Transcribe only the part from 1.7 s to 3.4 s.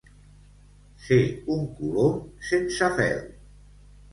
colom sense fel.